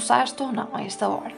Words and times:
almoçaste 0.00 0.42
ou 0.42 0.50
não 0.50 0.68
a 0.72 0.82
esta 0.82 1.08
hora. 1.08 1.34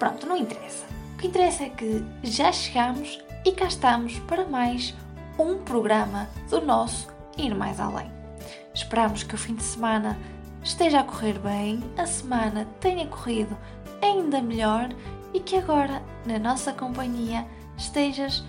Pronto, 0.00 0.26
não 0.26 0.36
interessa. 0.36 0.84
O 1.14 1.18
que 1.18 1.28
interessa 1.28 1.62
é 1.62 1.68
que 1.68 2.04
já 2.24 2.50
chegamos 2.50 3.22
e 3.44 3.52
cá 3.52 3.66
estamos 3.66 4.18
para 4.20 4.44
mais 4.44 4.94
um 5.38 5.58
programa 5.58 6.28
do 6.50 6.60
nosso 6.60 7.08
Ir 7.36 7.54
Mais 7.54 7.78
Além. 7.78 8.10
Esperamos 8.74 9.22
que 9.22 9.36
o 9.36 9.38
fim 9.38 9.54
de 9.54 9.62
semana 9.62 10.18
esteja 10.62 11.00
a 11.00 11.04
correr 11.04 11.38
bem, 11.38 11.82
a 11.96 12.04
semana 12.04 12.66
tenha 12.80 13.06
corrido 13.06 13.56
ainda 14.02 14.42
melhor 14.42 14.88
e 15.32 15.38
que 15.38 15.56
agora, 15.56 16.02
na 16.26 16.38
nossa 16.38 16.72
companhia, 16.72 17.46
estejas 17.76 18.42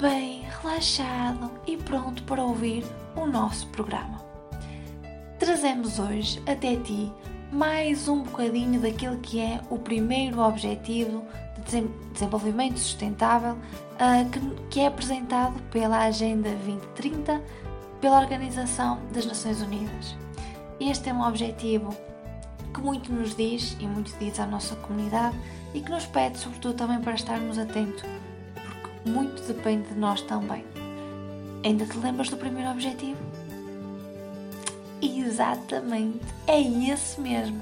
bem 0.00 0.46
relaxado 0.62 1.50
e 1.66 1.76
pronto 1.76 2.22
para 2.22 2.42
ouvir 2.42 2.84
o 3.14 3.26
nosso 3.26 3.66
programa. 3.68 4.24
Trazemos 5.38 5.98
hoje 5.98 6.42
até 6.46 6.76
ti 6.76 7.12
mais 7.52 8.08
um 8.08 8.22
bocadinho 8.22 8.80
daquilo 8.80 9.16
que 9.18 9.40
é 9.40 9.60
o 9.70 9.78
primeiro 9.78 10.40
objetivo 10.40 11.24
de 11.68 11.82
desenvolvimento 12.12 12.78
sustentável 12.78 13.52
uh, 13.54 14.68
que 14.70 14.80
é 14.80 14.86
apresentado 14.86 15.60
pela 15.70 16.04
Agenda 16.04 16.50
2030 16.50 17.40
pela 18.00 18.20
Organização 18.20 19.00
das 19.12 19.24
Nações 19.24 19.62
Unidas. 19.62 20.14
Este 20.78 21.08
é 21.08 21.12
um 21.12 21.26
objetivo 21.26 21.96
que 22.74 22.80
muito 22.80 23.12
nos 23.12 23.34
diz 23.34 23.76
e 23.80 23.86
muito 23.86 24.16
diz 24.18 24.38
à 24.38 24.46
nossa 24.46 24.76
comunidade 24.76 25.36
e 25.72 25.80
que 25.80 25.90
nos 25.90 26.04
pede, 26.06 26.38
sobretudo, 26.38 26.74
também 26.74 27.00
para 27.00 27.14
estarmos 27.14 27.58
atentos 27.58 28.04
muito 29.06 29.40
depende 29.46 29.88
de 29.88 29.94
nós 29.94 30.20
também. 30.22 30.64
Ainda 31.64 31.86
te 31.86 31.96
lembras 31.96 32.28
do 32.28 32.36
primeiro 32.36 32.70
objetivo? 32.70 33.18
Exatamente, 35.00 36.24
é 36.46 36.60
esse 36.60 37.20
mesmo: 37.20 37.60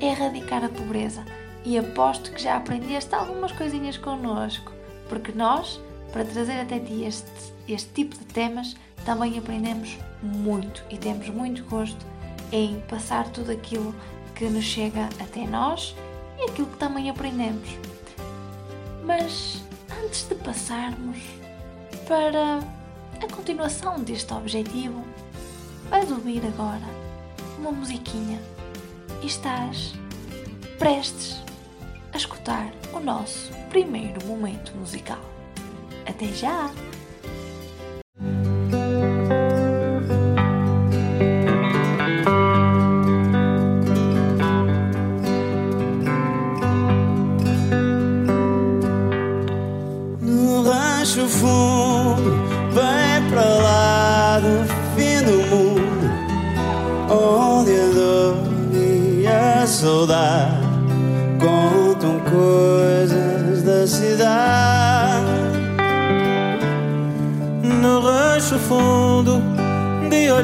erradicar 0.00 0.64
a 0.64 0.68
pobreza. 0.68 1.24
E 1.64 1.76
aposto 1.76 2.32
que 2.32 2.42
já 2.42 2.56
aprendeste 2.56 3.14
algumas 3.14 3.52
coisinhas 3.52 3.98
connosco, 3.98 4.72
porque 5.08 5.30
nós, 5.32 5.78
para 6.10 6.24
trazer 6.24 6.58
até 6.58 6.78
ti 6.78 7.04
este, 7.04 7.30
este 7.68 7.90
tipo 7.92 8.16
de 8.16 8.24
temas, 8.24 8.74
também 9.04 9.38
aprendemos 9.38 9.98
muito 10.22 10.82
e 10.88 10.96
temos 10.96 11.28
muito 11.28 11.64
gosto 11.64 12.04
em 12.50 12.80
passar 12.88 13.28
tudo 13.28 13.52
aquilo 13.52 13.94
que 14.34 14.46
nos 14.46 14.64
chega 14.64 15.08
até 15.20 15.46
nós 15.46 15.94
e 16.38 16.50
aquilo 16.50 16.68
que 16.68 16.78
também 16.78 17.10
aprendemos. 17.10 17.68
Mas 19.04 19.62
antes 20.02 20.26
de 20.28 20.34
passarmos 20.36 21.18
para 22.08 22.60
a 23.22 23.34
continuação 23.34 24.00
deste 24.00 24.32
objetivo, 24.32 25.04
vais 25.90 26.10
ouvir 26.12 26.40
agora 26.46 26.86
uma 27.58 27.72
musiquinha 27.72 28.40
e 29.22 29.26
estás 29.26 29.92
prestes 30.78 31.42
a 32.12 32.16
escutar 32.16 32.70
o 32.92 33.00
nosso 33.00 33.52
primeiro 33.68 34.24
momento 34.24 34.72
musical. 34.76 35.20
Até 36.06 36.26
já! 36.28 36.70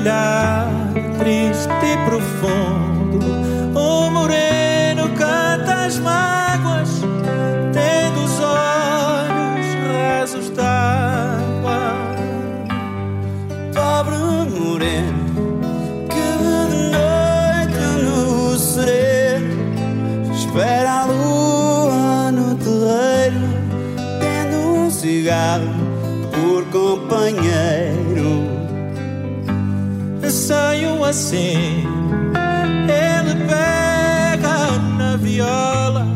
là 0.04 0.55
assim. 31.08 31.84
Ele 32.88 33.34
pega 33.46 34.78
na 34.98 35.16
viola 35.16 36.06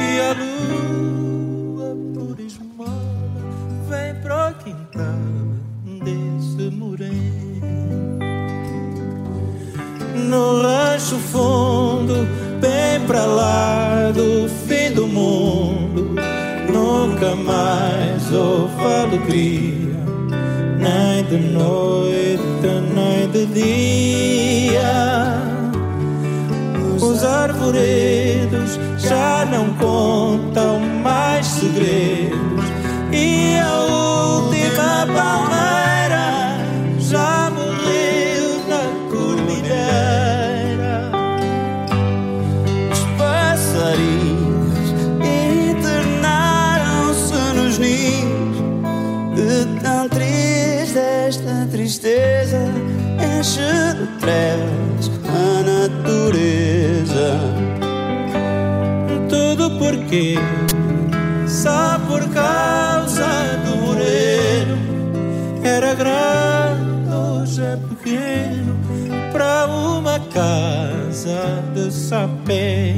e 0.00 0.20
a 0.20 0.32
lua 0.40 1.96
por 2.14 2.40
esmola 2.40 3.42
vem 3.88 4.14
pro 4.22 4.54
quintal 4.64 5.22
desse 6.04 6.70
moreno. 6.76 7.62
No 10.14 10.62
rancho 10.62 11.18
fundo, 11.18 12.26
bem 12.60 13.00
pra 13.06 13.24
lá 13.24 14.10
do 14.12 14.48
fim 14.66 14.92
do 14.94 15.06
mundo, 15.06 16.14
nunca 16.72 17.34
mais 17.36 18.32
houve 18.32 18.84
alegria 18.84 19.92
nem 20.78 21.24
de 21.24 21.36
noite, 21.36 21.81
Os 27.12 27.22
arvoredos 27.24 28.78
já 28.96 29.44
não 29.44 29.74
contam 29.74 30.80
mais 30.80 31.46
segredos. 31.46 32.64
E 33.12 33.58
a 33.58 33.80
última 33.80 35.06
palmeira 35.14 36.56
já 36.98 37.50
morreu 37.50 38.66
na 38.66 38.84
cordilheira. 39.10 41.10
Os 42.90 43.00
passarinhos 43.18 44.78
internaram-se 45.60 47.36
nos 47.54 47.76
ninhos. 47.78 48.56
De 49.34 49.66
tão 49.82 50.08
triste 50.08 50.98
esta 50.98 51.68
tristeza 51.70 52.56
enche 53.20 53.60
de 53.98 54.06
trevas 54.18 54.71
Tudo 60.12 60.18
porque 60.18 60.34
só 61.48 61.98
por 62.06 62.20
causa 62.34 63.24
do 63.64 63.76
moreno 63.86 64.76
era 65.64 65.94
grande, 65.94 67.14
hoje 67.14 67.62
é 67.62 67.78
pequeno 67.88 68.76
para 69.32 69.66
uma 69.68 70.20
casa 70.20 71.62
de 71.74 71.90
sapé. 71.90 72.94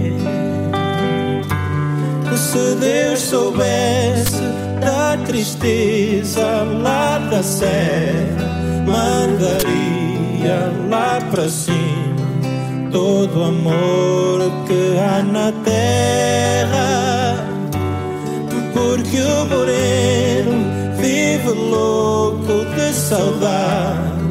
Se 2.36 2.74
Deus 2.80 3.20
soubesse 3.20 4.42
da 4.80 5.16
tristeza 5.24 6.64
lá 6.82 7.18
da 7.30 7.44
serra, 7.44 8.44
mandaria 8.84 10.72
lá 10.90 11.20
para 11.30 11.48
cima 11.48 12.04
todo 12.90 13.40
o 13.40 13.44
amor 13.44 14.50
que 14.66 14.98
há 14.98 15.22
na 15.22 15.52
terra. 15.64 16.33
Porque 18.94 19.20
o 19.20 19.44
moreno 19.46 20.52
vive 20.96 21.48
louco 21.48 22.64
de 22.76 22.92
saudade, 22.92 24.22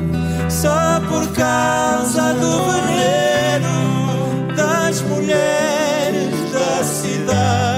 só 0.50 1.02
por 1.02 1.28
causa 1.34 2.34
do 2.36 2.64
veneno 2.72 4.56
das 4.56 5.02
mulheres 5.02 6.32
da 6.54 6.82
cidade. 6.82 7.74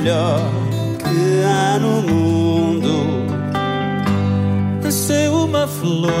melhor 0.00 0.50
que 0.98 1.44
há 1.44 1.78
no 1.78 2.02
mundo. 2.02 2.29
Uma 5.50 5.66
flor 5.66 6.12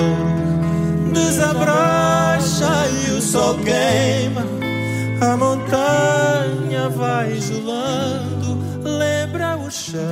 desabrocha 1.12 2.88
e 2.90 3.10
o 3.12 3.22
sol 3.22 3.54
queima, 3.58 4.44
a 5.20 5.36
montanha 5.36 6.88
vai 6.88 7.40
gelando, 7.40 8.58
lembra 8.82 9.56
o 9.56 9.70
cheiro 9.70 10.10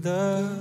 da 0.00 0.57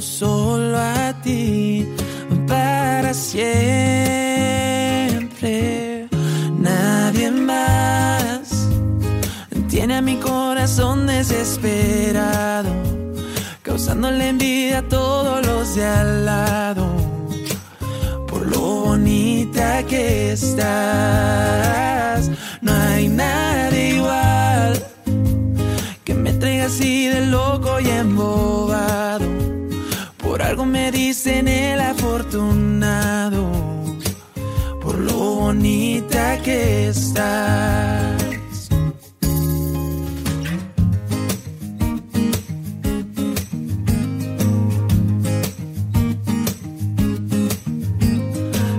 solo 0.00 0.78
a 0.78 1.12
ti 1.22 1.86
para 2.46 3.12
siempre. 3.14 3.48
Nadie 6.58 7.30
más 7.30 8.68
tiene 9.68 9.96
a 9.96 10.02
mi 10.02 10.16
corazón 10.16 11.06
desesperado, 11.06 12.70
causándole 13.62 14.28
envidia 14.28 14.78
a 14.78 14.82
todos 14.82 15.46
los 15.46 15.74
de 15.74 15.84
al 15.84 16.24
lado. 16.24 16.86
Por 18.26 18.46
lo 18.46 18.60
bonita 18.60 19.82
que 19.84 20.32
estás, 20.32 22.30
no 22.60 22.72
hay 22.72 23.08
nadie 23.08 23.96
igual 23.96 24.82
que 26.04 26.14
me 26.14 26.32
traiga 26.34 26.66
así 26.66 27.06
de 27.06 27.26
loco 27.26 27.80
y 27.80 27.88
embobado 27.88 29.17
algo 30.48 30.64
me 30.64 30.90
dicen 30.90 31.46
el 31.46 31.78
afortunado 31.78 33.50
por 34.80 34.96
lo 34.98 35.18
bonita 35.42 36.40
que 36.42 36.88
estás. 36.88 38.22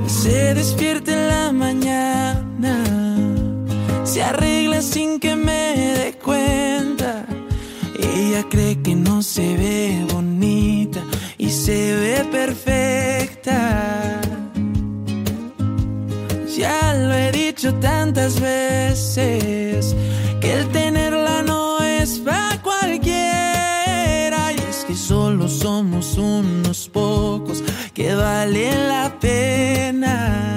Se 0.07 0.56
despierta 0.56 1.12
en 1.12 1.27
la 1.27 1.51
mañana, 1.51 2.74
se 4.05 4.24
arregla 4.24 4.82
sin 4.82 5.20
que 5.20 5.36
me 5.36 5.93
dé 6.00 6.17
cuenta. 6.24 7.27
Ella 8.00 8.43
cree 8.50 8.82
que 8.82 8.96
no 8.96 9.22
se 9.22 9.55
ve 9.55 10.09
se 11.69 11.95
ve 12.03 12.25
perfecta. 12.31 13.59
Ya 16.57 16.93
lo 16.95 17.13
he 17.13 17.31
dicho 17.31 17.71
tantas 17.75 18.39
veces 18.41 19.95
que 20.41 20.49
el 20.51 20.67
tenerla 20.69 21.43
no 21.43 21.79
es 21.83 22.17
para 22.25 22.59
cualquiera. 22.63 24.41
Y 24.57 24.59
es 24.67 24.83
que 24.88 24.95
solo 24.95 25.47
somos 25.47 26.17
unos 26.17 26.89
pocos 26.89 27.63
que 27.93 28.15
valen 28.15 28.88
la 28.88 29.05
pena. 29.19 30.49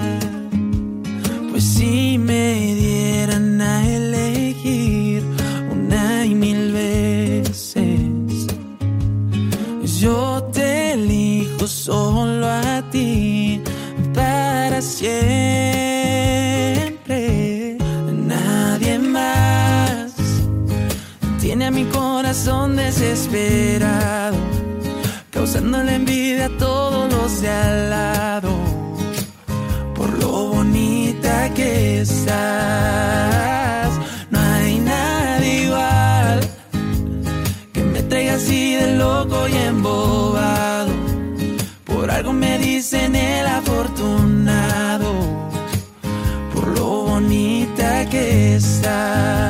solo 11.67 12.47
a 12.49 12.83
ti 12.91 13.61
para 14.15 14.81
siempre. 14.83 15.13
Nadie 18.13 18.99
más 18.99 20.13
tiene 21.41 21.67
a 21.67 21.71
mi 21.71 21.85
corazón 21.85 22.77
desesperado, 22.77 24.37
causándole 25.31 25.97
envidia 25.97 26.47
a 26.47 26.57
todos 26.59 27.13
los 27.13 27.41
de 27.41 27.49
al 27.49 27.91
lado 27.91 28.62
en 43.05 43.17
el 43.17 43.47
afortunado 43.47 45.13
por 46.55 46.69
lo 46.79 47.05
bonita 47.05 48.09
que 48.09 48.57
está. 48.57 49.42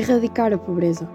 Erradicar 0.00 0.50
a 0.50 0.56
pobreza. 0.56 1.06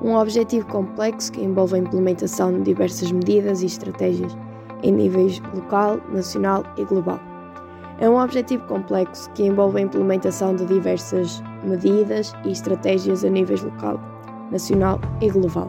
Um 0.00 0.14
objetivo 0.14 0.64
complexo 0.68 1.32
que 1.32 1.42
envolve 1.42 1.74
a 1.74 1.78
implementação 1.78 2.52
de 2.52 2.62
diversas 2.62 3.10
medidas 3.10 3.62
e 3.62 3.66
estratégias 3.66 4.38
em 4.84 4.92
níveis 4.92 5.42
local, 5.52 5.98
nacional 6.08 6.62
e 6.76 6.84
global. 6.84 7.18
É 7.98 8.08
um 8.08 8.16
objetivo 8.16 8.64
complexo 8.68 9.28
que 9.32 9.42
envolve 9.42 9.80
a 9.80 9.82
implementação 9.82 10.54
de 10.54 10.64
diversas 10.66 11.42
medidas 11.64 12.32
e 12.44 12.52
estratégias 12.52 13.24
a 13.24 13.28
níveis 13.28 13.60
local, 13.60 13.98
nacional 14.52 15.00
e 15.20 15.28
global. 15.28 15.68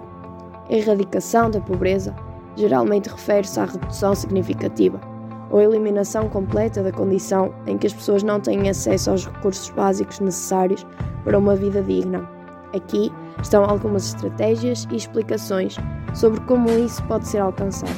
Erradicação 0.70 1.50
da 1.50 1.60
pobreza 1.60 2.16
geralmente 2.56 3.10
refere-se 3.10 3.60
à 3.60 3.66
redução 3.66 4.14
significativa 4.14 5.02
ou 5.50 5.60
eliminação 5.60 6.30
completa 6.30 6.84
da 6.84 6.92
condição 6.92 7.52
em 7.66 7.80
que 7.80 7.88
as 7.88 7.94
pessoas 7.94 8.22
não 8.22 8.40
têm 8.40 8.70
acesso 8.70 9.10
aos 9.10 9.26
recursos 9.26 9.72
básicos 9.72 10.20
necessários 10.20 10.86
para 11.24 11.40
uma 11.40 11.56
vida 11.56 11.82
digna. 11.82 12.43
Aqui 12.74 13.12
estão 13.42 13.64
algumas 13.64 14.08
estratégias 14.08 14.88
e 14.92 14.96
explicações 14.96 15.78
sobre 16.16 16.40
como 16.42 16.70
isso 16.72 17.04
pode 17.04 17.28
ser 17.28 17.38
alcançado. 17.38 17.96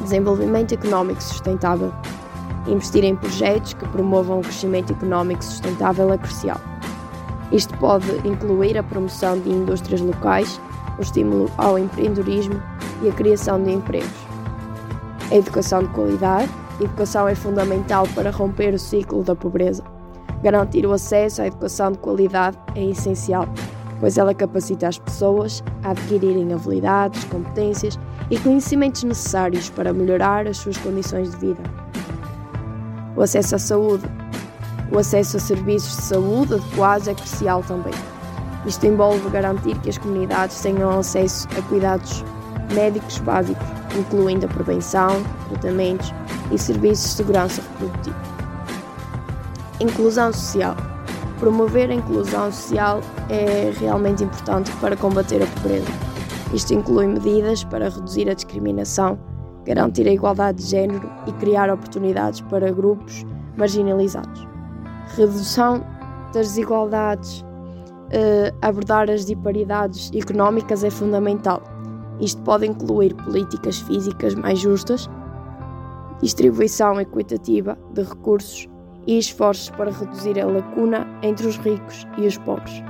Desenvolvimento 0.00 0.74
económico 0.74 1.22
sustentável. 1.22 1.92
Investir 2.66 3.04
em 3.04 3.16
projetos 3.16 3.72
que 3.72 3.88
promovam 3.88 4.40
o 4.40 4.42
crescimento 4.42 4.92
económico 4.92 5.42
sustentável 5.42 6.12
é 6.12 6.18
crucial. 6.18 6.60
Isto 7.50 7.76
pode 7.78 8.10
incluir 8.26 8.76
a 8.76 8.82
promoção 8.82 9.38
de 9.38 9.50
indústrias 9.50 10.00
locais, 10.00 10.60
o 10.98 11.02
estímulo 11.02 11.50
ao 11.56 11.78
empreendedorismo 11.78 12.62
e 13.02 13.08
a 13.08 13.12
criação 13.12 13.62
de 13.62 13.72
empregos. 13.72 14.10
A 15.30 15.36
educação 15.36 15.82
de 15.82 15.88
qualidade. 15.88 16.50
A 16.78 16.84
educação 16.84 17.26
é 17.26 17.34
fundamental 17.34 18.06
para 18.14 18.30
romper 18.30 18.74
o 18.74 18.78
ciclo 18.78 19.22
da 19.22 19.34
pobreza 19.34 19.82
Garantir 20.42 20.84
o 20.84 20.92
acesso 20.92 21.40
à 21.40 21.46
educação 21.46 21.92
de 21.92 21.98
qualidade 21.98 22.58
é 22.74 22.84
essencial, 22.84 23.46
pois 24.00 24.18
ela 24.18 24.34
capacita 24.34 24.88
as 24.88 24.98
pessoas 24.98 25.62
a 25.84 25.90
adquirirem 25.90 26.52
habilidades, 26.52 27.22
competências 27.24 27.96
e 28.28 28.36
conhecimentos 28.38 29.04
necessários 29.04 29.70
para 29.70 29.92
melhorar 29.92 30.48
as 30.48 30.56
suas 30.56 30.76
condições 30.78 31.30
de 31.30 31.36
vida. 31.36 31.62
O 33.16 33.22
acesso 33.22 33.54
à 33.54 33.58
saúde. 33.58 34.04
O 34.90 34.98
acesso 34.98 35.36
a 35.36 35.40
serviços 35.40 35.96
de 35.96 36.02
saúde 36.02 36.54
adequados 36.54 37.06
é 37.06 37.14
crucial 37.14 37.62
também. 37.62 37.94
Isto 38.66 38.86
envolve 38.86 39.30
garantir 39.30 39.78
que 39.78 39.90
as 39.90 39.98
comunidades 39.98 40.60
tenham 40.60 40.98
acesso 40.98 41.46
a 41.56 41.62
cuidados 41.62 42.24
médicos 42.74 43.18
básicos, 43.18 43.66
incluindo 43.96 44.46
a 44.46 44.48
prevenção, 44.48 45.22
tratamentos 45.48 46.12
e 46.50 46.58
serviços 46.58 47.04
de 47.04 47.10
segurança 47.10 47.62
reprodutiva. 47.62 48.31
Inclusão 49.82 50.32
social. 50.32 50.76
Promover 51.40 51.90
a 51.90 51.94
inclusão 51.94 52.52
social 52.52 53.00
é 53.28 53.72
realmente 53.80 54.22
importante 54.22 54.70
para 54.76 54.96
combater 54.96 55.42
a 55.42 55.46
pobreza. 55.48 55.88
Isto 56.54 56.74
inclui 56.74 57.08
medidas 57.08 57.64
para 57.64 57.88
reduzir 57.88 58.30
a 58.30 58.34
discriminação, 58.34 59.18
garantir 59.66 60.06
a 60.06 60.12
igualdade 60.12 60.62
de 60.62 60.70
género 60.70 61.10
e 61.26 61.32
criar 61.32 61.68
oportunidades 61.68 62.40
para 62.42 62.70
grupos 62.70 63.26
marginalizados. 63.56 64.46
Redução 65.16 65.84
das 66.32 66.46
desigualdades, 66.46 67.44
eh, 68.12 68.54
abordar 68.62 69.10
as 69.10 69.24
disparidades 69.24 70.12
económicas 70.14 70.84
é 70.84 70.90
fundamental. 70.90 71.60
Isto 72.20 72.40
pode 72.42 72.68
incluir 72.68 73.14
políticas 73.14 73.80
físicas 73.80 74.36
mais 74.36 74.60
justas, 74.60 75.10
distribuição 76.20 77.00
equitativa 77.00 77.76
de 77.92 78.04
recursos 78.04 78.68
e 79.06 79.18
esforços 79.18 79.70
para 79.70 79.90
reduzir 79.90 80.38
a 80.40 80.46
lacuna 80.46 81.06
entre 81.22 81.46
os 81.46 81.56
ricos 81.56 82.06
e 82.18 82.26
os 82.26 82.38
pobres. 82.38 82.82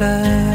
side 0.00 0.49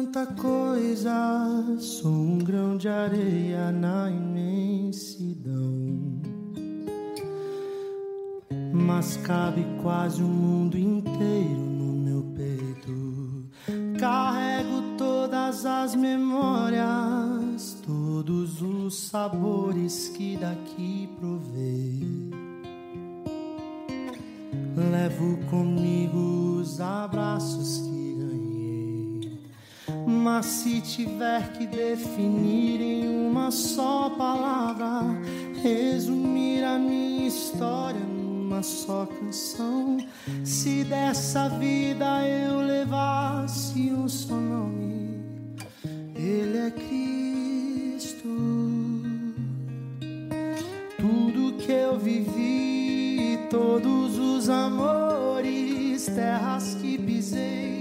tanta 0.00 0.26
coisa, 0.26 1.12
sou 1.78 2.10
um 2.10 2.38
grão 2.38 2.78
de 2.78 2.88
areia 2.88 3.70
na 3.70 4.10
imensidão. 4.10 5.60
Mas 8.72 9.18
cabe 9.18 9.66
quase 9.82 10.22
o 10.22 10.26
mundo 10.26 10.78
inteiro 10.78 11.60
no 11.60 11.92
meu 11.92 12.22
peito. 12.34 13.44
Carrego 13.98 14.96
todas 14.96 15.66
as 15.66 15.94
memórias, 15.94 17.76
todos 17.84 18.62
os 18.62 19.08
sabores 19.08 20.08
que 20.16 20.38
daqui 20.38 21.10
provei. 21.20 22.30
Levo 24.74 25.36
comigo 25.50 26.58
os 26.58 26.80
abraços 26.80 27.80
que. 27.80 28.09
Mas 30.06 30.46
se 30.46 30.80
tiver 30.80 31.52
que 31.52 31.66
definir 31.66 32.80
em 32.80 33.08
uma 33.08 33.50
só 33.50 34.10
palavra, 34.10 35.02
resumir 35.62 36.64
a 36.64 36.78
minha 36.78 37.28
história 37.28 38.00
numa 38.00 38.62
só 38.62 39.06
canção, 39.06 39.98
se 40.44 40.84
dessa 40.84 41.48
vida 41.48 42.26
eu 42.28 42.60
levasse 42.60 43.92
um 43.92 44.08
só 44.08 44.34
nome, 44.34 45.24
Ele 46.14 46.58
é 46.58 46.70
Cristo. 46.70 48.28
Tudo 50.98 51.56
que 51.58 51.72
eu 51.72 51.98
vivi, 51.98 53.38
todos 53.50 54.18
os 54.18 54.48
amores, 54.48 56.06
terras 56.06 56.74
que 56.74 56.98
pisei, 56.98 57.79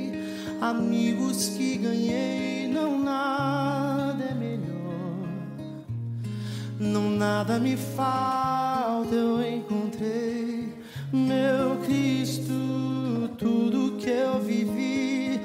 amigos 0.62 1.50
que 1.50 1.78
ganhei, 1.78 2.68
não 2.68 3.00
nada 3.00 4.24
é 4.24 4.34
melhor. 4.34 5.28
Não 6.80 7.10
nada 7.10 7.60
me 7.60 7.78
falta, 7.78 9.14
eu 9.14 9.42
encontrei 9.42 10.74
meu 11.12 11.78
Cristo. 11.86 12.54
Tudo 13.38 13.98
que 13.98 14.10
eu 14.10 14.40
vivi, 14.42 15.40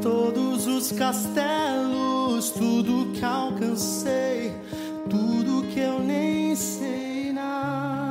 todos 0.00 0.66
os 0.66 0.92
castelos, 0.92 2.50
tudo 2.50 3.12
que 3.12 3.24
alcancei, 3.24 4.52
tudo 5.10 5.66
que 5.72 5.80
eu 5.80 5.98
nem 5.98 6.54
sei, 6.54 7.32
nada 7.32 8.01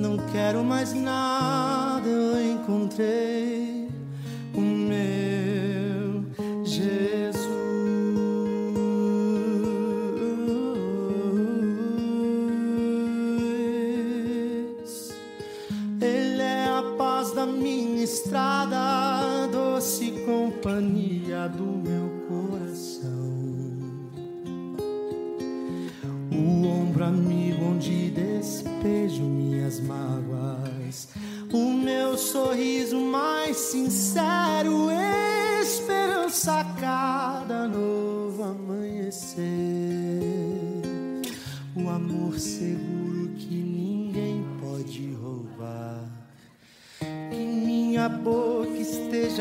Não 0.00 0.16
quero 0.32 0.64
mais 0.64 0.94
nada, 0.94 2.08
eu 2.08 2.52
encontrei 2.52 3.86
o 4.54 4.60
meu 4.62 6.24
Jesus. 6.64 7.44
Ele 16.00 16.40
é 16.40 16.64
a 16.64 16.82
paz 16.96 17.32
da 17.32 17.44
minha 17.44 18.02
estrada, 18.02 19.48
doce 19.52 20.12
companhia 20.24 21.46
do 21.46 21.79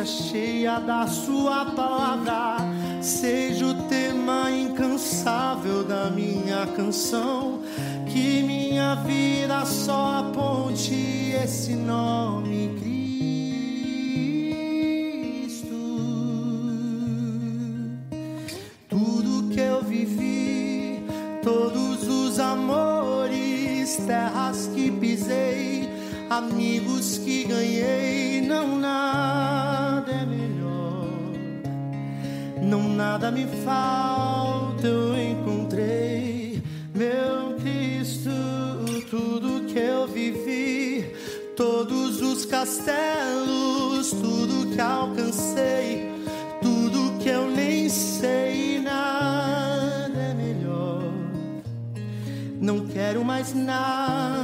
cheia 0.06 0.80
da 0.80 1.06
sua 1.08 1.66
palavra, 1.66 2.58
seja 3.02 3.66
o 3.66 3.74
tema 3.88 4.50
incansável 4.52 5.84
da 5.84 6.10
minha 6.10 6.68
canção. 6.68 7.60
Que 8.06 8.42
minha 8.42 8.96
vida 8.96 9.66
só 9.66 10.20
aponte 10.20 11.34
esse 11.44 11.76
nome, 11.76 12.39
quero 53.40 53.56
mais 53.56 54.39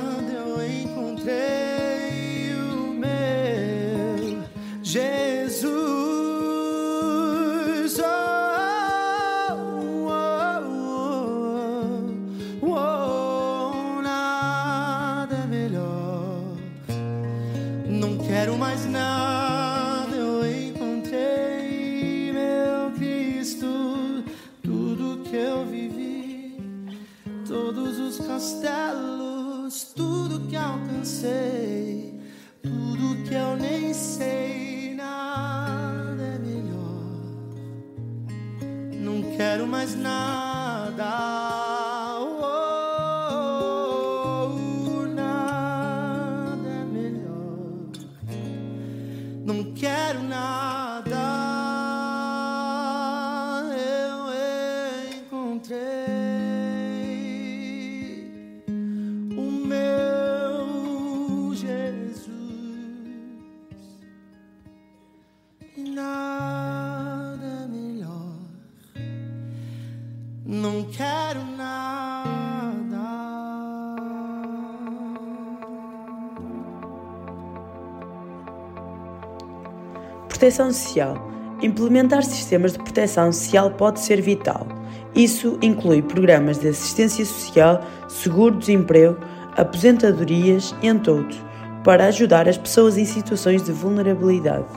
Proteção 80.46 80.72
Social 80.72 81.28
Implementar 81.60 82.22
sistemas 82.22 82.74
de 82.74 82.78
proteção 82.78 83.32
social 83.34 83.72
pode 83.72 84.00
ser 84.00 84.22
vital. 84.22 84.68
Isso 85.16 85.58
inclui 85.60 86.04
programas 86.04 86.60
de 86.60 86.68
assistência 86.68 87.26
social, 87.26 87.82
seguro-desemprego, 88.08 89.18
aposentadorias, 89.58 90.76
entre 90.84 91.10
outros, 91.10 91.44
para 91.84 92.06
ajudar 92.06 92.48
as 92.48 92.60
pessoas 92.60 92.96
em 92.96 93.06
situações 93.06 93.64
de 93.64 93.72
vulnerabilidade. 93.72 94.68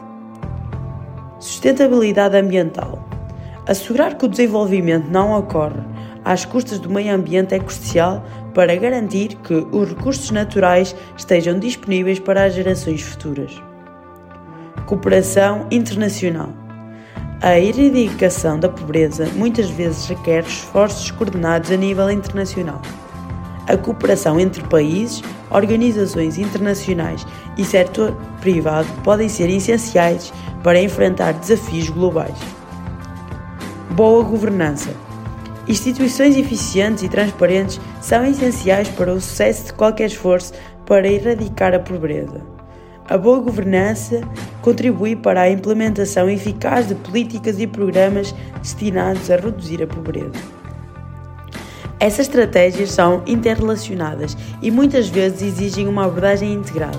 Sustentabilidade 1.39 2.35
ambiental. 2.35 3.07
Assegurar 3.67 4.17
que 4.17 4.25
o 4.25 4.29
desenvolvimento 4.29 5.11
não 5.11 5.39
ocorre 5.39 5.83
às 6.25 6.47
custas 6.47 6.79
do 6.79 6.89
meio 6.89 7.15
ambiente 7.15 7.55
é 7.55 7.59
crucial 7.59 8.25
para 8.55 8.75
garantir 8.75 9.37
que 9.43 9.53
os 9.53 9.91
recursos 9.91 10.31
naturais 10.31 10.97
estejam 11.15 11.59
disponíveis 11.59 12.19
para 12.19 12.45
as 12.45 12.55
gerações 12.55 13.03
futuras. 13.03 13.68
Cooperação 14.89 15.67
internacional. 15.71 16.49
A 17.43 17.61
erradicação 17.61 18.59
da 18.59 18.71
pobreza 18.71 19.29
muitas 19.37 19.69
vezes 19.69 20.07
requer 20.07 20.45
esforços 20.45 21.11
coordenados 21.11 21.71
a 21.71 21.77
nível 21.77 22.11
internacional. 22.11 22.81
A 23.67 23.77
cooperação 23.77 24.41
entre 24.41 24.63
países, 24.65 25.23
organizações 25.51 26.39
internacionais 26.39 27.27
e 27.59 27.67
setor 27.67 28.17
privado 28.41 28.89
podem 29.05 29.29
ser 29.29 29.51
essenciais 29.51 30.33
para 30.65 30.81
enfrentar 30.81 31.33
desafios 31.33 31.91
globais. 31.91 32.39
Boa 33.91 34.25
governança. 34.25 34.89
Instituições 35.69 36.35
eficientes 36.35 37.03
e 37.03 37.11
transparentes 37.11 37.79
são 38.01 38.25
essenciais 38.25 38.89
para 38.89 39.13
o 39.13 39.21
sucesso 39.21 39.67
de 39.67 39.75
qualquer 39.75 40.07
esforço 40.07 40.55
para 40.87 41.07
erradicar 41.07 41.75
a 41.75 41.79
pobreza. 41.79 42.58
A 43.09 43.17
boa 43.17 43.41
governança 43.41 44.21
contribui 44.61 45.17
para 45.17 45.43
a 45.43 45.51
implementação 45.51 46.29
eficaz 46.29 46.89
de 46.89 46.95
políticas 46.95 47.59
e 47.59 47.67
programas 47.67 48.35
destinados 48.61 49.31
a 49.31 49.37
reduzir 49.37 49.83
a 49.83 49.87
pobreza. 49.87 50.33
Essas 51.99 52.21
estratégias 52.21 52.93
são 52.93 53.23
interrelacionadas 53.27 54.37
e 54.63 54.71
muitas 54.71 55.09
vezes 55.09 55.43
exigem 55.43 55.89
uma 55.89 56.05
abordagem 56.05 56.53
integrada. 56.53 56.99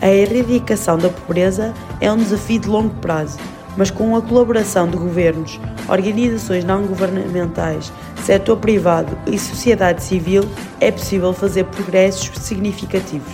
A 0.00 0.08
erradicação 0.08 0.98
da 0.98 1.08
pobreza 1.08 1.74
é 2.00 2.10
um 2.10 2.16
desafio 2.16 2.60
de 2.60 2.68
longo 2.68 2.94
prazo 2.96 3.38
mas 3.76 3.90
com 3.90 4.16
a 4.16 4.22
colaboração 4.22 4.88
de 4.88 4.96
governos, 4.96 5.60
organizações 5.88 6.64
não 6.64 6.86
governamentais, 6.86 7.92
setor 8.24 8.56
privado 8.56 9.16
e 9.26 9.38
sociedade 9.38 10.02
civil, 10.02 10.42
é 10.80 10.90
possível 10.90 11.32
fazer 11.32 11.64
progressos 11.64 12.30
significativos. 12.38 13.32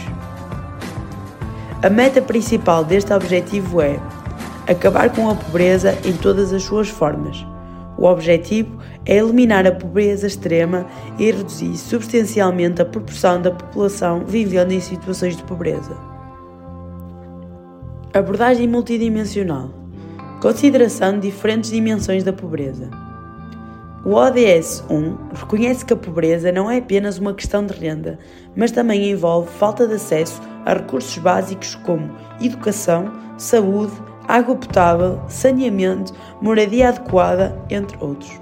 A 1.82 1.90
meta 1.90 2.22
principal 2.22 2.84
deste 2.84 3.12
objetivo 3.12 3.80
é 3.80 3.98
acabar 4.68 5.10
com 5.10 5.28
a 5.28 5.34
pobreza 5.34 5.98
em 6.04 6.12
todas 6.12 6.52
as 6.52 6.62
suas 6.62 6.88
formas. 6.88 7.44
O 7.98 8.06
objetivo 8.06 8.78
é 9.04 9.16
eliminar 9.16 9.66
a 9.66 9.72
pobreza 9.72 10.28
extrema 10.28 10.86
e 11.18 11.32
reduzir 11.32 11.76
substancialmente 11.76 12.80
a 12.80 12.84
proporção 12.84 13.42
da 13.42 13.50
população 13.50 14.24
vivendo 14.24 14.70
em 14.70 14.78
situações 14.78 15.36
de 15.36 15.42
pobreza. 15.42 15.96
Abordagem 18.14 18.68
multidimensional 18.68 19.70
Consideração 20.40 21.14
de 21.14 21.30
diferentes 21.30 21.70
dimensões 21.70 22.22
da 22.22 22.32
pobreza. 22.32 22.90
O 24.04 24.14
ODS 24.14 24.84
1 24.88 25.16
reconhece 25.34 25.84
que 25.84 25.92
a 25.92 25.96
pobreza 25.96 26.52
não 26.52 26.70
é 26.70 26.78
apenas 26.78 27.18
uma 27.18 27.34
questão 27.34 27.66
de 27.66 27.74
renda, 27.74 28.20
mas 28.54 28.70
também 28.70 29.10
envolve 29.10 29.48
falta 29.50 29.86
de 29.86 29.94
acesso 29.94 30.40
a 30.64 30.74
recursos 30.74 31.16
básicos 31.18 31.74
como 31.76 32.10
educação, 32.40 33.12
saúde, 33.38 33.92
água 34.28 34.56
potável, 34.56 35.20
saneamento, 35.28 36.12
moradia 36.40 36.88
adequada, 36.88 37.58
entre 37.70 37.96
outros. 38.00 38.41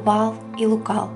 global 0.00 0.34
e 0.56 0.66
local. 0.66 1.10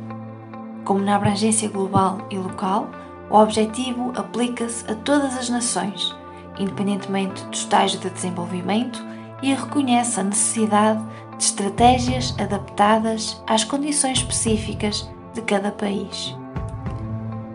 Como 0.85 1.01
na 1.01 1.16
abrangência 1.16 1.70
global 1.70 2.18
e 2.31 2.37
local, 2.37 2.90
o 3.31 3.37
objetivo 3.37 4.12
aplica-se 4.14 4.88
a 4.90 4.94
todas 4.94 5.37
as 5.38 5.49
nações, 5.49 6.14
independentemente 6.59 7.42
do 7.44 7.55
estágio 7.55 7.99
de 7.99 8.11
desenvolvimento, 8.11 9.03
e 9.42 9.55
reconhece 9.55 10.20
a 10.20 10.23
necessidade 10.23 11.03
de 11.38 11.44
estratégias 11.44 12.35
adaptadas 12.38 13.42
às 13.47 13.64
condições 13.64 14.18
específicas 14.18 15.11
de 15.33 15.40
cada 15.42 15.73
país. 15.73 16.37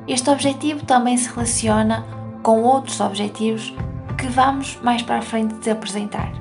Este 0.08 0.30
objetivo 0.32 0.84
também 0.86 1.16
se 1.16 1.30
relaciona 1.30 2.04
com 2.42 2.64
outros 2.64 3.00
objetivos 3.00 3.74
que 4.18 4.28
vamos 4.28 4.80
mais 4.82 5.04
para 5.04 5.20
a 5.20 5.22
frente 5.22 5.54
te 5.60 5.70
apresentar. 5.70 6.32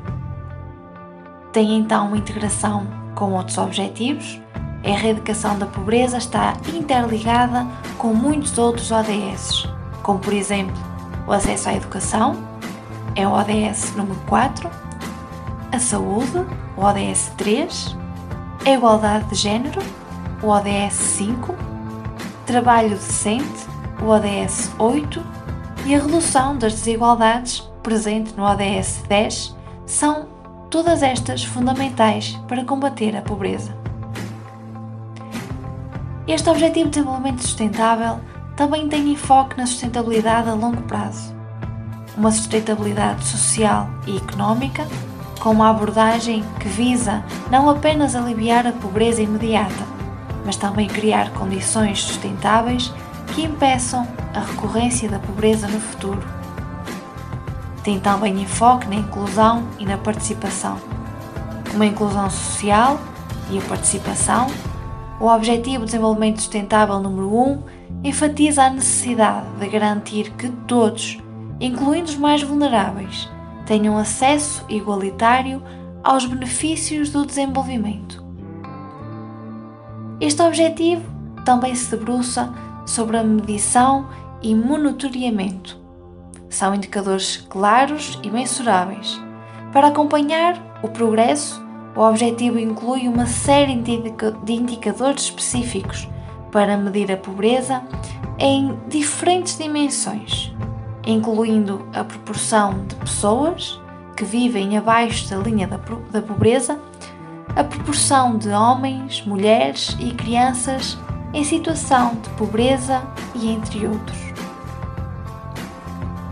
Tem 1.52 1.76
então 1.76 2.06
uma 2.06 2.16
integração 2.16 2.86
com 3.14 3.32
outros 3.32 3.58
objetivos. 3.58 4.40
A 4.84 4.88
erradicação 4.88 5.58
da 5.58 5.66
pobreza 5.66 6.18
está 6.18 6.56
interligada 6.72 7.66
com 7.96 8.14
muitos 8.14 8.56
outros 8.58 8.90
ODS, 8.90 9.68
como 10.02 10.18
por 10.18 10.32
exemplo 10.32 10.76
o 11.26 11.32
acesso 11.32 11.68
à 11.68 11.74
educação, 11.74 12.36
é 13.14 13.26
o 13.26 13.32
ODS 13.32 13.94
número 13.96 14.18
4, 14.26 14.70
a 15.72 15.78
saúde, 15.78 16.46
o 16.76 16.82
ODS 16.82 17.32
3, 17.36 17.96
a 18.64 18.70
igualdade 18.70 19.24
de 19.26 19.34
género, 19.34 19.82
o 20.42 20.48
ODS 20.48 20.94
5, 20.94 21.54
trabalho 22.46 22.90
decente, 22.90 23.66
o 24.00 24.06
ODS 24.06 24.70
8 24.78 25.22
e 25.84 25.94
a 25.94 25.98
redução 25.98 26.56
das 26.56 26.74
desigualdades, 26.74 27.60
presente 27.82 28.34
no 28.36 28.44
ODS 28.44 29.02
10, 29.08 29.56
são 29.84 30.28
todas 30.70 31.02
estas 31.02 31.44
fundamentais 31.44 32.38
para 32.46 32.64
combater 32.64 33.16
a 33.16 33.22
pobreza. 33.22 33.77
Este 36.28 36.50
Objetivo 36.50 36.90
de 36.90 36.98
Desenvolvimento 36.98 37.40
Sustentável 37.40 38.20
também 38.54 38.86
tem 38.86 39.12
enfoque 39.12 39.56
na 39.56 39.64
sustentabilidade 39.64 40.50
a 40.50 40.52
longo 40.52 40.82
prazo, 40.82 41.34
uma 42.18 42.30
sustentabilidade 42.30 43.24
social 43.24 43.88
e 44.06 44.18
económica, 44.18 44.86
com 45.40 45.52
uma 45.52 45.70
abordagem 45.70 46.44
que 46.60 46.68
visa 46.68 47.24
não 47.50 47.70
apenas 47.70 48.14
aliviar 48.14 48.66
a 48.66 48.72
pobreza 48.72 49.22
imediata, 49.22 49.86
mas 50.44 50.56
também 50.56 50.86
criar 50.86 51.30
condições 51.30 52.02
sustentáveis 52.02 52.92
que 53.34 53.44
impeçam 53.44 54.06
a 54.34 54.40
recorrência 54.40 55.08
da 55.08 55.18
pobreza 55.18 55.66
no 55.66 55.80
futuro. 55.80 56.22
Tem 57.82 57.98
também 57.98 58.42
enfoque 58.42 58.86
na 58.86 58.96
inclusão 58.96 59.66
e 59.78 59.86
na 59.86 59.96
participação. 59.96 60.78
Uma 61.72 61.86
inclusão 61.86 62.28
social 62.28 63.00
e 63.50 63.56
a 63.56 63.62
participação. 63.62 64.46
O 65.20 65.26
Objetivo 65.26 65.80
de 65.80 65.86
Desenvolvimento 65.86 66.40
Sustentável 66.40 67.00
número 67.00 67.36
1 67.36 67.62
enfatiza 68.04 68.62
a 68.62 68.70
necessidade 68.70 69.46
de 69.58 69.68
garantir 69.68 70.30
que 70.34 70.48
todos, 70.48 71.18
incluindo 71.60 72.08
os 72.08 72.16
mais 72.16 72.40
vulneráveis, 72.40 73.28
tenham 73.66 73.98
acesso 73.98 74.64
igualitário 74.68 75.60
aos 76.04 76.24
benefícios 76.24 77.10
do 77.10 77.26
desenvolvimento. 77.26 78.24
Este 80.20 80.40
objetivo 80.40 81.02
também 81.44 81.74
se 81.74 81.90
debruça 81.90 82.54
sobre 82.86 83.16
a 83.16 83.24
medição 83.24 84.06
e 84.40 84.54
monitoramento. 84.54 85.80
São 86.48 86.72
indicadores 86.72 87.38
claros 87.48 88.20
e 88.22 88.30
mensuráveis. 88.30 89.20
Para 89.72 89.88
acompanhar 89.88 90.78
o 90.82 90.88
progresso, 90.88 91.60
o 91.98 92.08
objetivo 92.08 92.60
inclui 92.60 93.08
uma 93.08 93.26
série 93.26 93.74
de 93.74 94.52
indicadores 94.52 95.22
específicos 95.24 96.08
para 96.52 96.76
medir 96.76 97.10
a 97.10 97.16
pobreza 97.16 97.82
em 98.38 98.78
diferentes 98.86 99.58
dimensões, 99.58 100.54
incluindo 101.04 101.84
a 101.92 102.04
proporção 102.04 102.86
de 102.86 102.94
pessoas 102.94 103.80
que 104.16 104.24
vivem 104.24 104.78
abaixo 104.78 105.28
da 105.28 105.38
linha 105.38 105.66
da, 105.66 106.22
pobreza, 106.22 106.78
a 107.56 107.64
proporção 107.64 108.38
de 108.38 108.48
homens, 108.50 109.26
mulheres 109.26 109.96
e 109.98 110.12
crianças 110.12 110.96
em 111.34 111.42
situação 111.42 112.14
de 112.22 112.28
pobreza 112.30 113.02
e 113.34 113.50
entre 113.50 113.88
outros. 113.88 114.18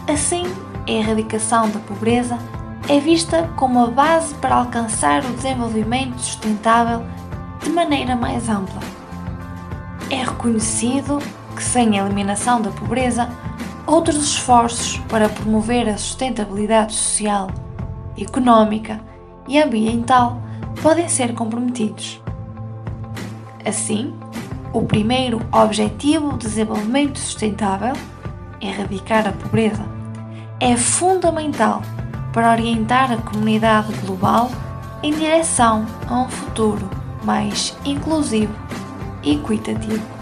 Assim, 0.07 0.45
a 0.87 0.91
erradicação 0.93 1.69
da 1.71 1.81
pobreza 1.81 2.39
é 2.89 3.01
vista 3.01 3.51
como 3.57 3.83
a 3.83 3.89
base 3.89 4.33
para 4.37 4.55
alcançar 4.55 5.25
o 5.25 5.33
desenvolvimento 5.33 6.21
sustentável 6.21 7.05
de 7.63 7.71
maneira 7.71 8.15
mais 8.15 8.49
ampla. 8.49 8.81
É 10.09 10.23
reconhecido 10.23 11.19
que, 11.57 11.65
sem 11.65 11.99
a 11.99 12.05
eliminação 12.05 12.63
da 12.63 12.71
pobreza, 12.71 13.29
outros 13.87 14.17
esforços 14.23 14.99
para 15.09 15.29
promover 15.29 15.89
a 15.89 15.99
sustentabilidade 15.99 16.95
social, 16.95 17.49
económica 18.17 19.01
e 19.49 19.61
ambiental 19.61 20.41
podem 20.81 21.09
ser 21.09 21.35
comprometidos. 21.35 22.23
Assim, 23.65 24.15
o 24.73 24.83
primeiro 24.83 25.41
Objetivo 25.51 26.39
de 26.39 26.47
Desenvolvimento 26.47 27.19
Sustentável, 27.19 27.95
erradicar 28.61 29.27
a 29.27 29.33
pobreza, 29.33 29.85
é 30.61 30.77
fundamental 30.77 31.83
para 32.37 32.53
orientar 32.53 33.11
a 33.11 33.17
comunidade 33.17 33.91
global 34.05 34.51
em 35.03 35.11
direção 35.11 35.87
a 36.07 36.21
um 36.21 36.29
futuro 36.29 36.87
mais 37.25 37.75
inclusivo 37.83 38.55
e 39.23 39.37
equitativo. 39.37 40.16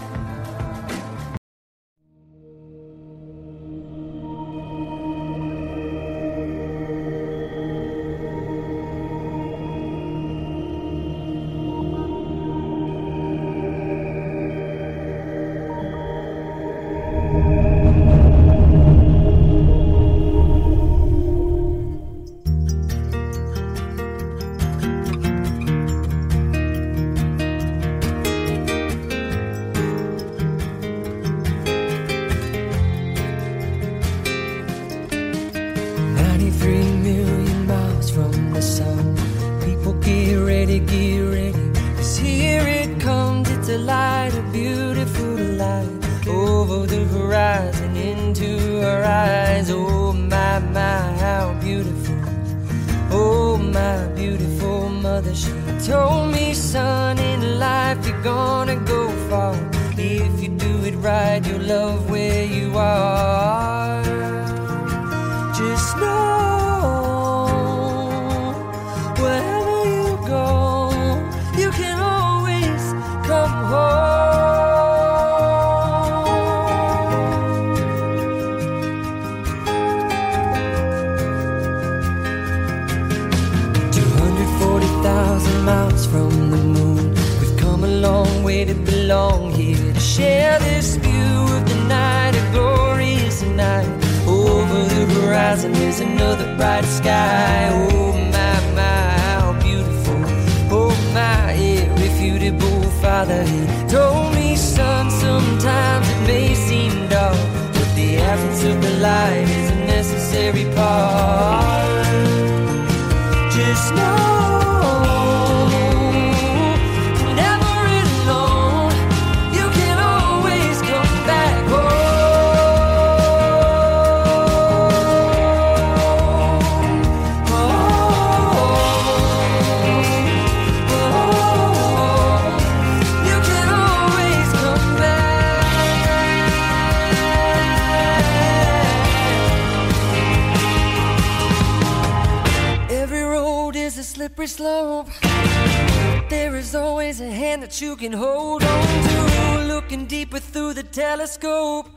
Telescope, 151.39 151.87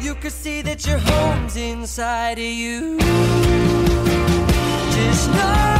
you 0.00 0.14
can 0.14 0.30
see 0.30 0.62
that 0.62 0.86
your 0.86 0.98
home's 0.98 1.56
inside 1.56 2.38
of 2.38 2.44
you. 2.44 2.98
Just 4.90 5.30
know. 5.30 5.75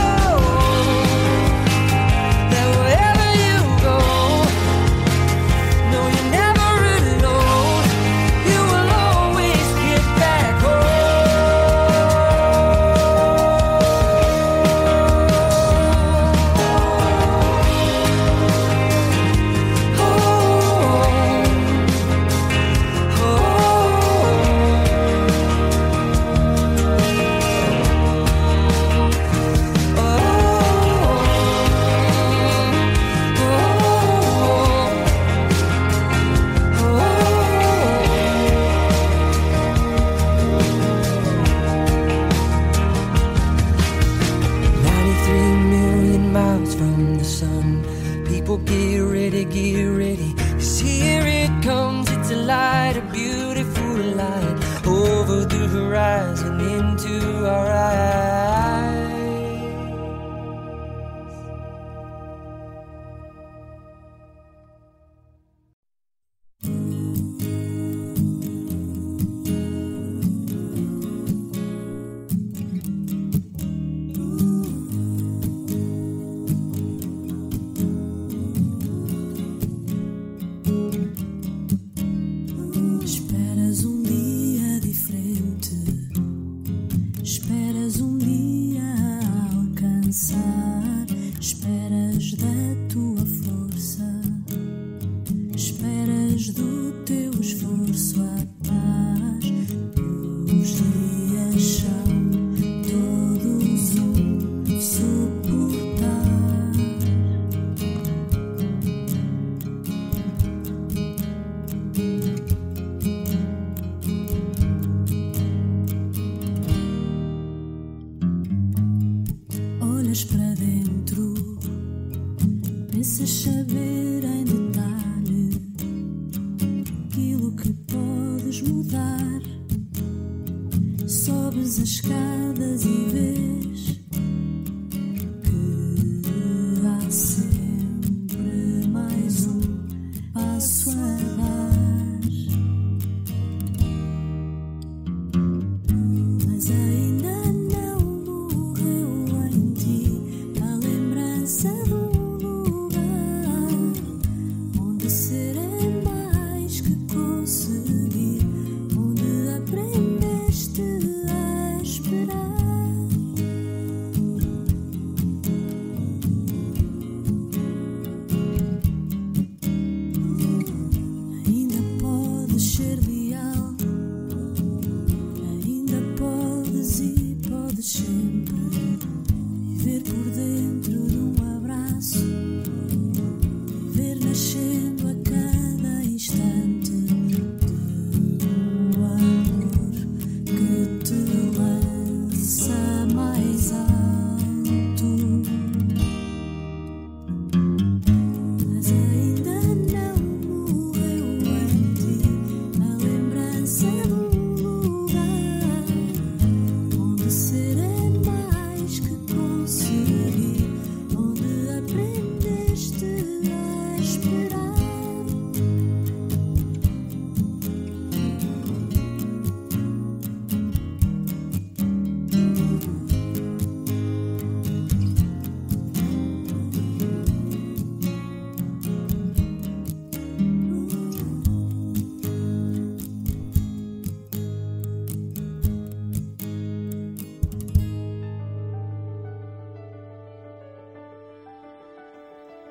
get 49.50 49.84
ready. 49.86 50.34
Cause 50.52 50.80
here 50.80 51.26
it 51.26 51.62
comes, 51.62 52.10
it's 52.10 52.30
a 52.30 52.36
light, 52.36 52.96
a 52.96 53.02
beautiful 53.12 53.96
light 54.20 54.56
over 54.86 55.44
the 55.44 55.68
horizon 55.68 56.60
into 56.60 57.46
our 57.46 57.70
eyes. 57.70 58.25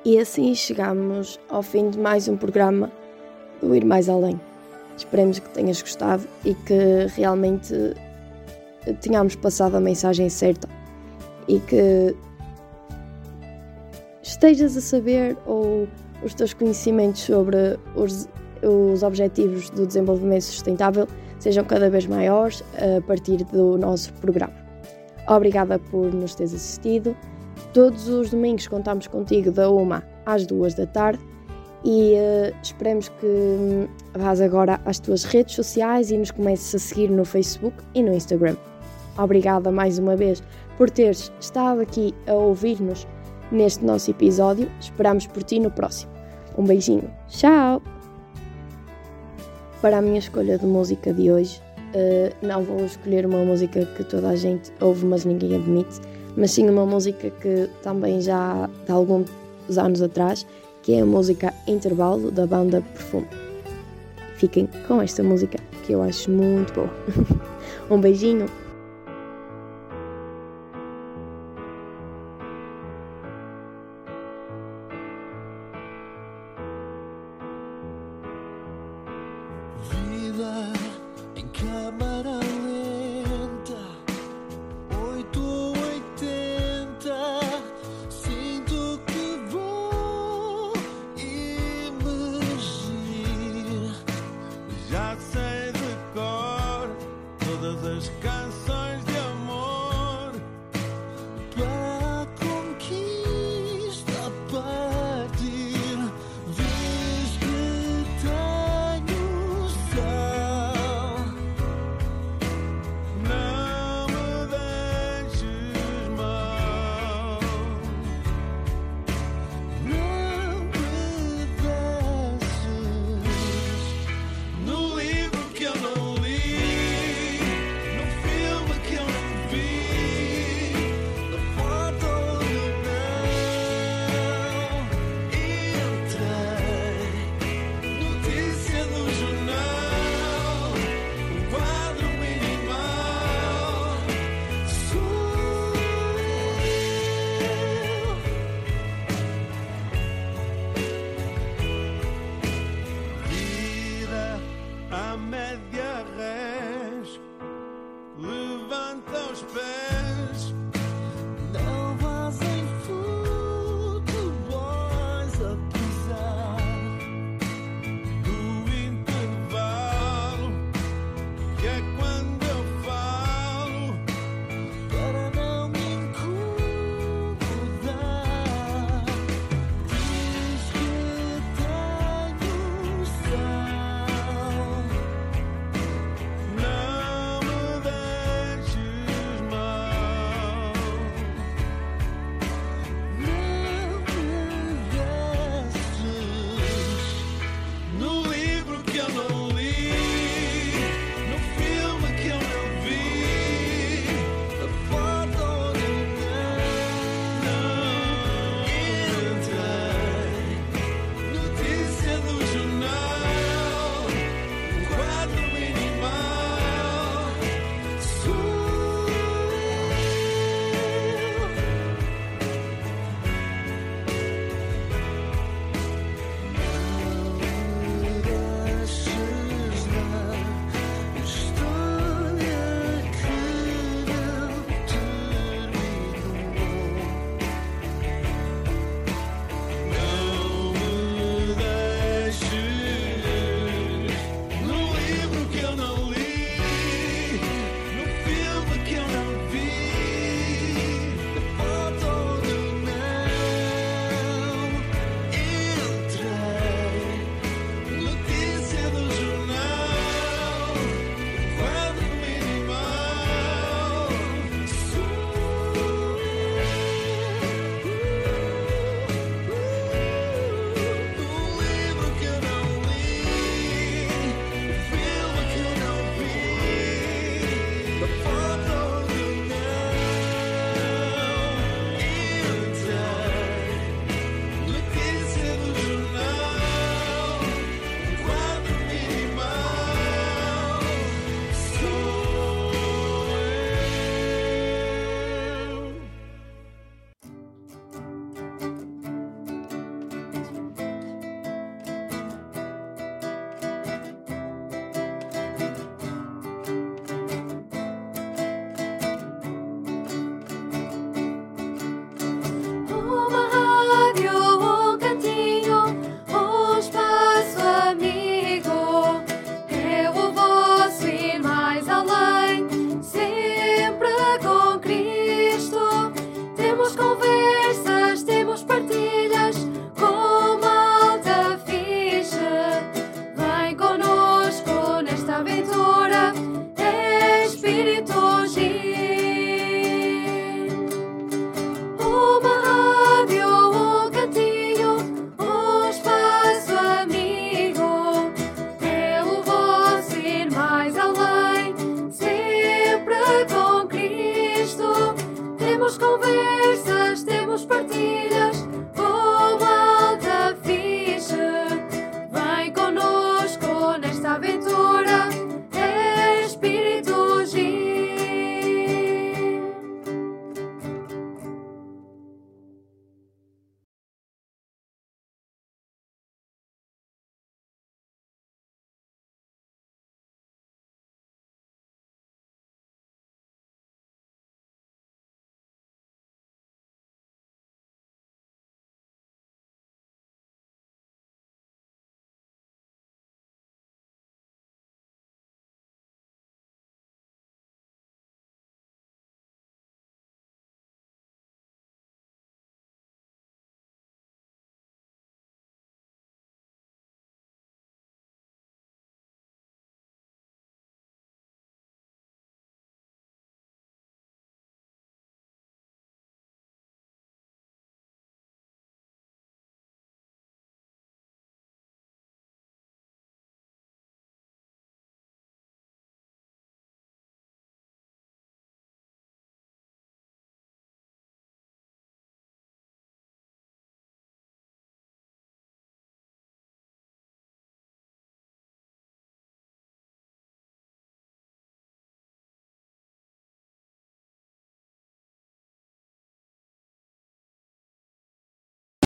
E 0.06 0.20
assim 0.20 0.54
chegamos 0.54 1.36
ao 1.48 1.64
fim 1.64 1.90
de 1.90 1.98
mais 1.98 2.28
um 2.28 2.36
programa 2.36 2.92
do 3.60 3.74
Ir 3.74 3.84
Mais 3.84 4.08
Além. 4.08 4.40
Esperemos 4.96 5.40
que 5.40 5.48
tenhas 5.48 5.82
gostado 5.82 6.22
e 6.44 6.54
que 6.54 7.08
realmente 7.16 7.74
tenhamos 9.00 9.34
passado 9.34 9.76
a 9.76 9.80
mensagem 9.80 10.28
certa 10.28 10.68
e 11.48 11.58
que 11.58 12.14
estejas 14.22 14.76
a 14.76 14.80
saber 14.80 15.36
ou 15.44 15.88
os 16.22 16.34
teus 16.34 16.54
conhecimentos 16.54 17.22
sobre 17.22 17.76
os, 17.96 18.28
os 18.62 19.02
objetivos 19.02 19.70
do 19.70 19.84
desenvolvimento 19.88 20.44
sustentável 20.44 21.08
sejam 21.40 21.64
cada 21.64 21.90
vez 21.90 22.06
maiores 22.06 22.62
a 22.74 23.04
partir 23.04 23.38
do 23.46 23.76
nosso 23.76 24.12
programa. 24.12 24.54
Obrigada 25.28 25.80
por 25.80 26.14
nos 26.14 26.36
teres 26.36 26.54
assistido. 26.54 27.16
Todos 27.76 28.08
os 28.08 28.30
domingos 28.30 28.66
contamos 28.68 29.06
contigo 29.06 29.52
da 29.52 29.70
1 29.70 30.00
às 30.24 30.46
2 30.46 30.72
da 30.72 30.86
tarde 30.86 31.22
e 31.84 32.14
eh, 32.14 32.54
esperemos 32.62 33.10
que 33.10 33.26
hum, 33.26 33.86
vás 34.14 34.40
agora 34.40 34.80
às 34.86 34.98
tuas 34.98 35.24
redes 35.24 35.56
sociais 35.56 36.10
e 36.10 36.16
nos 36.16 36.30
comeces 36.30 36.74
a 36.74 36.78
seguir 36.78 37.10
no 37.10 37.22
Facebook 37.22 37.76
e 37.94 38.02
no 38.02 38.14
Instagram. 38.14 38.56
Obrigada 39.18 39.70
mais 39.70 39.98
uma 39.98 40.16
vez 40.16 40.42
por 40.78 40.88
teres 40.88 41.30
estado 41.38 41.82
aqui 41.82 42.14
a 42.26 42.32
ouvir-nos 42.32 43.06
neste 43.52 43.84
nosso 43.84 44.10
episódio. 44.10 44.72
Esperamos 44.80 45.26
por 45.26 45.42
ti 45.42 45.60
no 45.60 45.70
próximo. 45.70 46.10
Um 46.56 46.64
beijinho. 46.64 47.10
Tchau! 47.28 47.82
Para 49.82 49.98
a 49.98 50.00
minha 50.00 50.20
escolha 50.20 50.56
de 50.56 50.64
música 50.64 51.12
de 51.12 51.30
hoje, 51.30 51.60
eh, 51.92 52.32
não 52.40 52.62
vou 52.62 52.86
escolher 52.86 53.26
uma 53.26 53.44
música 53.44 53.84
que 53.84 54.02
toda 54.02 54.30
a 54.30 54.36
gente 54.36 54.72
ouve, 54.80 55.04
mas 55.04 55.26
ninguém 55.26 55.56
admite, 55.56 56.00
mas 56.36 56.50
sim 56.50 56.68
uma 56.68 56.84
música 56.84 57.30
que 57.30 57.68
também 57.82 58.20
já 58.20 58.68
de 58.84 58.92
alguns 58.92 59.28
anos 59.76 60.02
atrás, 60.02 60.46
que 60.82 60.92
é 60.92 61.00
a 61.00 61.06
música 61.06 61.52
Intervalo 61.66 62.30
da 62.30 62.46
banda 62.46 62.82
Perfume. 62.92 63.26
Fiquem 64.36 64.68
com 64.86 65.00
esta 65.00 65.22
música 65.22 65.58
que 65.84 65.92
eu 65.92 66.02
acho 66.02 66.30
muito 66.30 66.72
boa. 66.74 66.90
um 67.90 68.00
beijinho 68.00 68.46